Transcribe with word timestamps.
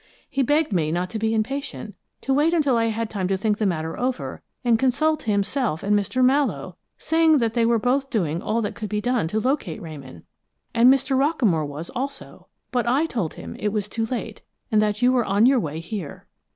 He 0.31 0.41
begged 0.41 0.73
me 0.73 0.91
not 0.91 1.11
to 1.11 1.19
be 1.19 1.31
impatient, 1.31 1.93
to 2.21 2.33
wait 2.33 2.55
until 2.55 2.75
I 2.75 2.85
had 2.85 3.07
time 3.07 3.27
to 3.27 3.37
think 3.37 3.59
the 3.59 3.67
matter 3.67 3.99
over 3.99 4.41
and 4.65 4.79
consult 4.79 5.21
himself 5.29 5.83
and 5.83 5.95
Mr. 5.95 6.25
Mallowe, 6.25 6.75
saying 6.97 7.37
that 7.37 7.53
they 7.53 7.67
were 7.67 7.77
both 7.77 8.09
doing 8.09 8.41
all 8.41 8.61
that 8.63 8.73
could 8.73 8.89
be 8.89 8.99
done 8.99 9.27
to 9.27 9.39
locate 9.39 9.79
Ramon, 9.79 10.23
and 10.73 10.91
Mr. 10.91 11.15
Rockamore 11.15 11.67
was, 11.67 11.91
also, 11.91 12.47
but 12.71 12.87
I 12.87 13.05
told 13.05 13.35
him 13.35 13.55
it 13.59 13.69
was 13.71 13.87
too 13.87 14.07
late, 14.07 14.41
that 14.71 15.03
you 15.03 15.11
were 15.11 15.23
on 15.23 15.45
your 15.45 15.59
way 15.59 15.79
here." 15.79 16.25